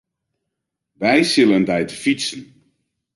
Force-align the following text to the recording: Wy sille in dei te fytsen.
Wy 1.01 1.17
sille 1.31 1.55
in 1.57 1.65
dei 1.69 1.83
te 1.87 1.95
fytsen. 2.03 2.41